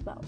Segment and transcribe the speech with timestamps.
[0.00, 0.20] verbal.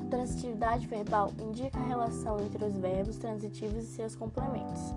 [0.00, 4.94] A transitividade verbal indica a relação entre os verbos transitivos e seus complementos.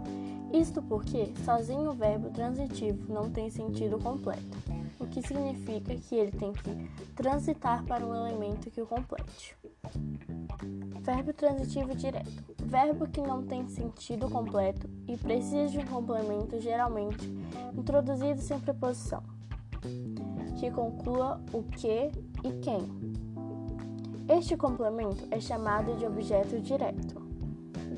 [0.54, 4.58] Isto porque, sozinho, o verbo transitivo não tem sentido completo,
[5.00, 9.56] o que significa que ele tem que transitar para um elemento que o complete.
[11.02, 12.44] Verbo transitivo direto.
[12.66, 17.28] Verbo que não tem sentido completo e precisa de um complemento geralmente
[17.76, 19.24] introduzido sem preposição,
[20.60, 22.12] que conclua o que
[22.44, 22.82] e quem.
[24.28, 27.22] Este complemento é chamado de objeto direto.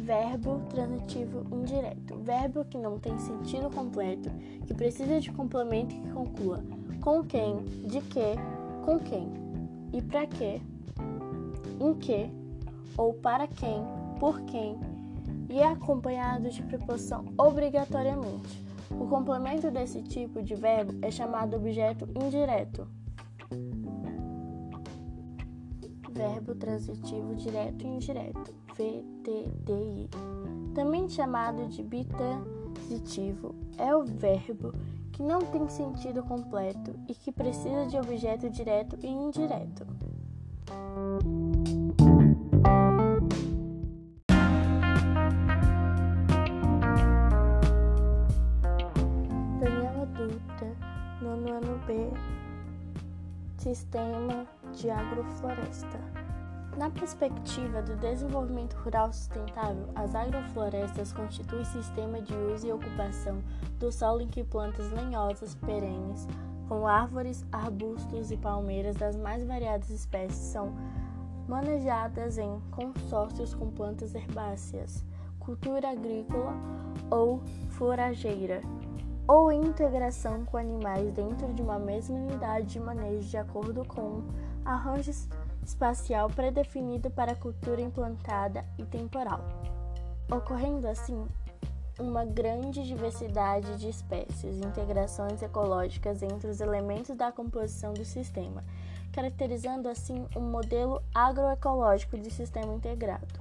[0.04, 2.16] Verbo transitivo indireto.
[2.20, 4.30] Verbo que não tem sentido completo,
[4.68, 6.64] que precisa de complemento que conclua
[7.02, 7.58] com quem,
[7.88, 8.36] de que,
[8.86, 9.28] com quem
[9.91, 10.62] e para que,
[11.80, 12.30] em que
[12.96, 13.84] ou para quem,
[14.20, 14.78] por quem
[15.50, 18.71] e é acompanhado de preposição obrigatoriamente.
[19.00, 22.88] O complemento desse tipo de verbo é chamado objeto indireto.
[26.12, 30.10] Verbo transitivo direto e indireto, VTDI.
[30.76, 34.74] Também chamado de bitransitivo, é o verbo
[35.12, 39.85] que não tem sentido completo e que precisa de objeto direto e indireto.
[53.62, 55.99] Sistema de Agrofloresta.
[56.76, 63.39] Na perspectiva do desenvolvimento rural sustentável, as agroflorestas constituem sistema de uso e ocupação
[63.77, 66.28] do solo em que plantas lenhosas perenes,
[66.67, 70.73] como árvores, arbustos e palmeiras das mais variadas espécies, são
[71.47, 75.06] manejadas em consórcios com plantas herbáceas,
[75.39, 76.56] cultura agrícola
[77.12, 78.59] ou forageira,
[79.28, 84.23] ou integração com animais dentro de uma mesma unidade de manejo de acordo com
[84.66, 85.28] arranjos
[85.66, 89.41] espacial predefinido para a cultura implantada e temporal,
[90.31, 91.25] ocorrendo assim
[92.00, 98.63] uma grande diversidade de espécies integrações ecológicas entre os elementos da composição do sistema,
[99.12, 103.40] caracterizando assim um modelo agroecológico de sistema integrado.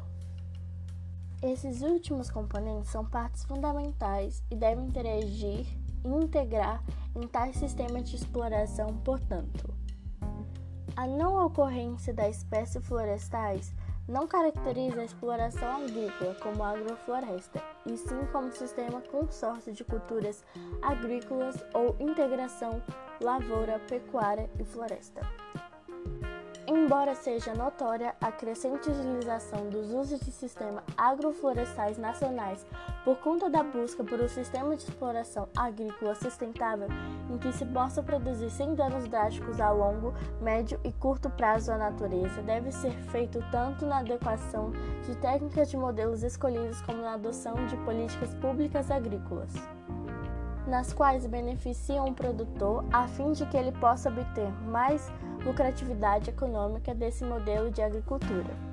[1.42, 5.66] Esses últimos componentes são partes fundamentais e devem interagir
[6.04, 6.82] integrar
[7.14, 9.74] em tais sistemas de exploração, portanto,
[10.96, 13.72] a não ocorrência da espécie florestais
[14.08, 20.44] não caracteriza a exploração agrícola como agrofloresta, e sim como sistema consórcio de culturas
[20.82, 22.82] agrícolas ou integração
[23.20, 25.20] lavoura, pecuária e floresta.
[26.72, 32.64] Embora seja notória a crescente utilização dos usos de sistemas agroflorestais nacionais
[33.04, 36.86] por conta da busca por um sistema de exploração agrícola sustentável
[37.28, 41.76] em que se possa produzir sem danos drásticos a longo, médio e curto prazo à
[41.76, 44.70] natureza, deve ser feito tanto na adequação
[45.04, 49.52] de técnicas de modelos escolhidos como na adoção de políticas públicas agrícolas
[50.68, 55.10] nas quais beneficiam o produtor a fim de que ele possa obter mais
[55.44, 58.70] lucratividade econômica desse modelo de agricultura.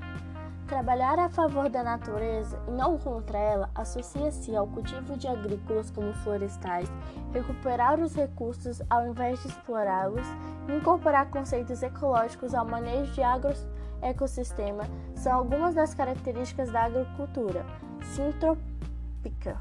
[0.68, 6.14] Trabalhar a favor da natureza e não contra ela associa-se ao cultivo de agrícolas como
[6.16, 6.90] florestais,
[7.34, 10.28] recuperar os recursos ao invés de explorá-los,
[10.68, 14.84] incorporar conceitos ecológicos ao manejo de agroecossistema
[15.16, 17.66] são algumas das características da agricultura
[18.02, 19.58] sintrópica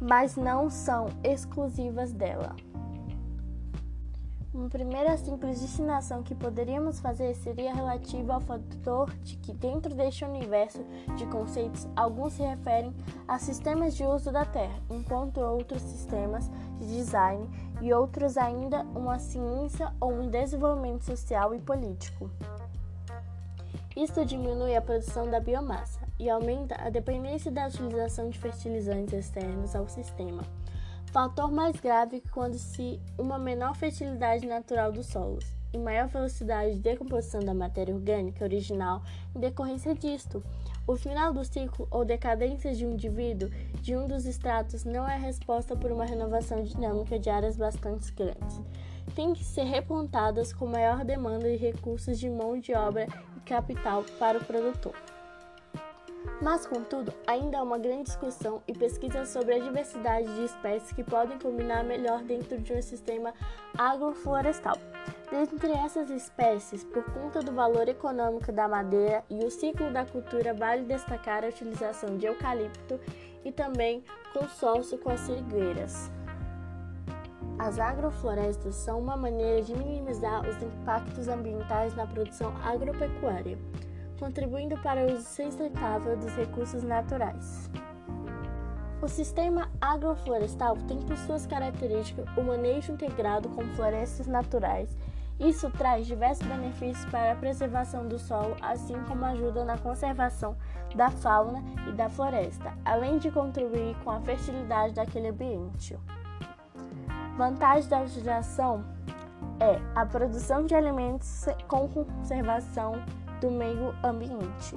[0.00, 2.54] mas não são exclusivas dela.
[4.56, 10.24] Uma primeira simples destinação que poderíamos fazer seria relativa ao fator de que, dentro deste
[10.24, 10.82] universo
[11.14, 12.94] de conceitos, alguns se referem
[13.28, 17.46] a sistemas de uso da Terra, enquanto outros sistemas de design
[17.82, 22.30] e outros ainda uma ciência ou um desenvolvimento social e político.
[23.94, 29.76] Isto diminui a produção da biomassa, e aumenta a dependência da utilização de fertilizantes externos
[29.76, 30.42] ao sistema.
[31.12, 36.80] Fator mais grave quando se uma menor fertilidade natural dos solos e maior velocidade de
[36.80, 39.02] decomposição da matéria orgânica original
[39.34, 40.42] em decorrência disto.
[40.86, 43.48] O final do ciclo ou decadência de um indivíduo
[43.80, 48.60] de um dos estratos não é resposta por uma renovação dinâmica de áreas bastante grandes.
[49.14, 53.06] Tem que ser replantadas com maior demanda de recursos de mão de obra
[53.36, 54.94] e capital para o produtor.
[56.40, 61.02] Mas, contudo, ainda há uma grande discussão e pesquisa sobre a diversidade de espécies que
[61.02, 63.32] podem combinar melhor dentro de um sistema
[63.76, 64.76] agroflorestal.
[65.30, 70.54] Dentre essas espécies, por conta do valor econômico da madeira e o ciclo da cultura,
[70.54, 73.00] vale destacar a utilização de eucalipto
[73.44, 76.10] e também consórcio com as sirigueiras.
[77.58, 83.58] As agroflorestas são uma maneira de minimizar os impactos ambientais na produção agropecuária,
[84.18, 87.70] contribuindo para o uso sustentável dos recursos naturais.
[89.02, 94.96] O sistema agroflorestal tem por suas características o manejo integrado com florestas naturais.
[95.38, 100.56] Isso traz diversos benefícios para a preservação do solo, assim como ajuda na conservação
[100.94, 105.96] da fauna e da floresta, além de contribuir com a fertilidade daquele ambiente.
[107.36, 108.82] Vantagem da utilização
[109.60, 112.94] é a produção de alimentos com conservação
[113.40, 114.74] do meio ambiente.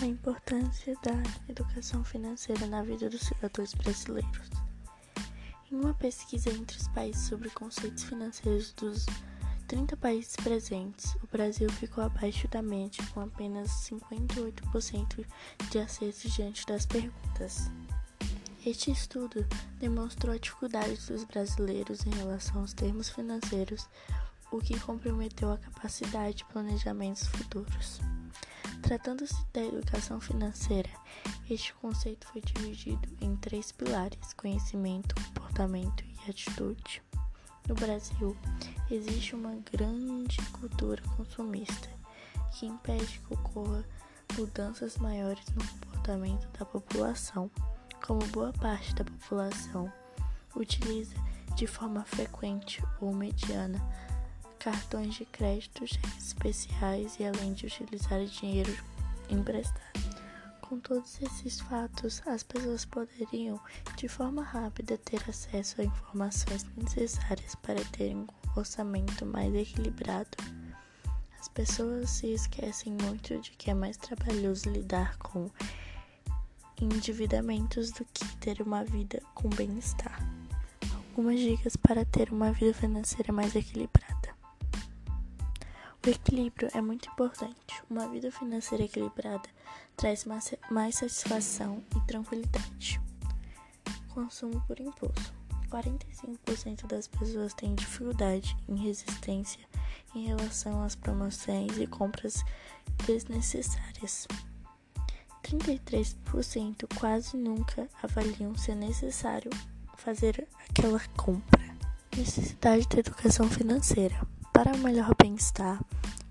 [0.00, 1.12] A importância da
[1.48, 4.50] educação financeira na vida dos cidadãos brasileiros.
[5.70, 9.06] Em uma pesquisa entre os países sobre conceitos financeiros dos
[9.68, 15.24] 30 países presentes, o Brasil ficou abaixo da média, com apenas 58%
[15.70, 17.70] de acertos diante das perguntas.
[18.64, 19.46] Este estudo
[19.78, 23.88] demonstrou a dificuldade dos brasileiros em relação aos termos financeiros,
[24.52, 28.00] o que comprometeu a capacidade de planejamentos futuros.
[28.82, 30.90] Tratando-se da educação financeira,
[31.48, 37.02] este conceito foi dividido em três pilares: conhecimento, comportamento e atitude.
[37.66, 38.36] No Brasil,
[38.90, 41.88] existe uma grande cultura consumista
[42.52, 43.82] que impede que ocorra
[44.36, 47.50] mudanças maiores no comportamento da população,
[48.10, 49.92] como boa parte da população
[50.56, 51.14] utiliza
[51.54, 53.80] de forma frequente ou mediana
[54.58, 55.84] cartões de crédito,
[56.18, 58.76] especiais e além de utilizar dinheiro
[59.28, 60.00] emprestado.
[60.60, 63.60] Com todos esses fatos, as pessoas poderiam,
[63.96, 68.26] de forma rápida, ter acesso a informações necessárias para terem um
[68.56, 70.36] orçamento mais equilibrado.
[71.38, 75.48] As pessoas se esquecem muito de que é mais trabalhoso lidar com
[76.80, 80.20] endividamentos do que ter uma vida com bem-estar.
[81.08, 84.34] Algumas dicas para ter uma vida financeira mais equilibrada.
[86.04, 87.82] O equilíbrio é muito importante.
[87.90, 89.48] Uma vida financeira equilibrada
[89.96, 93.00] traz mais satisfação e tranquilidade.
[94.08, 95.34] Consumo por impulso.
[95.70, 99.60] 45% das pessoas têm dificuldade em resistência
[100.14, 102.42] em relação às promoções e compras
[103.06, 104.26] desnecessárias.
[105.42, 109.50] 33% quase nunca avaliam se é necessário
[109.96, 111.60] fazer aquela compra.
[112.16, 114.26] Necessidade de educação financeira.
[114.52, 115.80] Para o melhor bem-estar,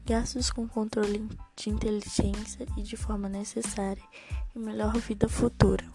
[0.05, 4.03] gastos com controle de inteligência e de forma necessária
[4.55, 5.85] e melhor vida futura.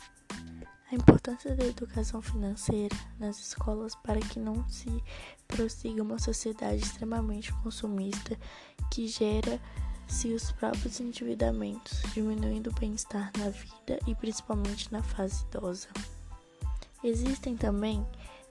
[0.90, 5.02] A importância da educação financeira nas escolas para que não se
[5.48, 8.38] prossiga uma sociedade extremamente consumista
[8.90, 9.08] que
[10.04, 15.88] gera-se os próprios endividamentos, diminuindo o bem-estar na vida e principalmente na fase idosa.
[17.02, 18.04] Existem também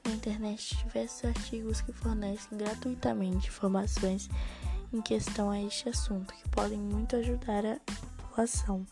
[0.06, 4.30] na internet diversos artigos que fornecem gratuitamente informações
[4.92, 7.80] em questão a este assunto que podem muito ajudar a
[8.20, 8.86] população.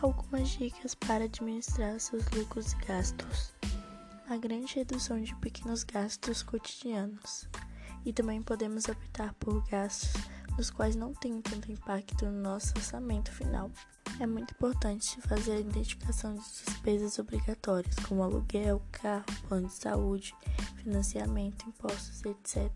[0.00, 3.54] Algumas dicas para administrar seus lucros e gastos.
[4.28, 7.48] A grande redução de pequenos gastos cotidianos.
[8.04, 10.12] E também podemos optar por gastos
[10.56, 13.70] nos quais não tem tanto impacto no nosso orçamento final.
[14.18, 20.34] É muito importante fazer a identificação de despesas obrigatórias, como aluguel, carro, plano de saúde,
[20.76, 22.72] financiamento, impostos, etc.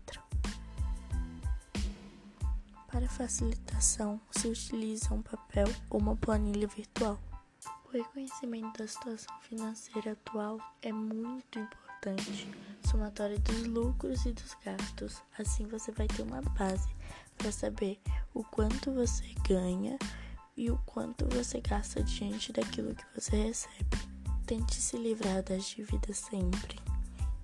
[2.91, 7.17] Para facilitação, se utiliza um papel ou uma planilha virtual.
[7.85, 12.49] O reconhecimento da situação financeira atual é muito importante,
[12.89, 15.21] somatório dos lucros e dos gastos.
[15.39, 16.89] Assim você vai ter uma base
[17.41, 17.99] para saber
[18.35, 19.97] o quanto você ganha
[20.55, 23.97] e o quanto você gasta diante daquilo que você recebe.
[24.45, 26.79] Tente se livrar das dívidas sempre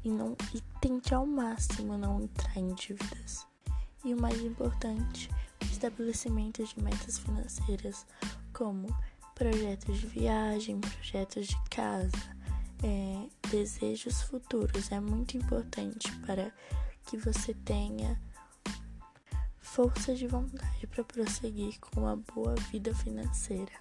[0.03, 3.47] e não e tente ao máximo não entrar em dívidas.
[4.05, 5.29] E o mais importante,
[5.61, 8.05] o estabelecimento de metas financeiras,
[8.53, 8.95] como
[9.33, 12.37] projetos de viagem, projetos de casa,
[12.83, 14.91] é, desejos futuros.
[14.91, 16.51] É muito importante para
[17.07, 18.21] que você tenha
[19.77, 23.73] força de vontade para prosseguir com uma boa vida financeira.